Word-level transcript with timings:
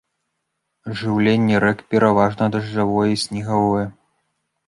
Жыўленне 1.01 1.59
рэк 1.65 1.83
пераважна 1.91 2.45
дажджавое 2.55 3.05
і 3.17 3.21
снегавое. 3.27 3.85